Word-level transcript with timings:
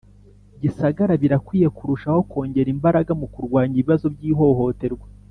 Gisagara 0.61 1.13
Birakwiye 1.23 1.67
kurushaho 1.77 2.19
kongera 2.31 2.69
imbaraga 2.75 3.11
mu 3.19 3.27
kurwanya 3.33 3.73
ibibazo 3.75 4.05
by 4.13 4.21
ihohoterwa 4.31 5.07